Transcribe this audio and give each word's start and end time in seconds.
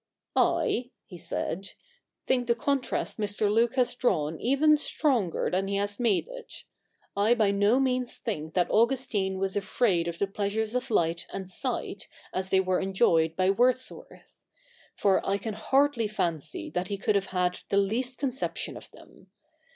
'I,' 0.35 0.89
he 1.05 1.19
said,' 1.19 1.73
think 2.25 2.47
the 2.47 2.55
contrast 2.55 3.19
Mr. 3.19 3.51
Luke 3.53 3.75
has 3.75 3.93
drawn 3.93 4.39
even 4.39 4.75
stronger 4.75 5.51
than 5.51 5.67
he 5.67 5.75
has 5.75 5.99
made 5.99 6.27
it. 6.27 6.63
I 7.15 7.35
by 7.35 7.51
no 7.51 7.79
means 7.79 8.17
think 8.17 8.55
that 8.55 8.71
Augustine 8.71 9.37
was 9.37 9.55
afraid 9.55 10.07
of 10.07 10.17
the 10.17 10.25
pleasures 10.25 10.73
of 10.73 10.89
light 10.89 11.27
and 11.31 11.47
sight 11.47 12.07
as 12.33 12.49
they 12.49 12.59
were 12.59 12.79
enjoyed 12.79 13.35
by 13.35 13.51
Wordsworth; 13.51 14.43
for 14.95 15.23
I 15.23 15.37
can 15.37 15.53
hardly 15.53 16.07
fancy 16.07 16.71
that 16.71 16.87
he 16.87 16.97
could 16.97 17.13
have 17.13 17.27
had 17.27 17.59
the 17.69 17.77
least 17.77 18.17
conception 18.17 18.75
of 18.75 18.89
them. 18.89 19.27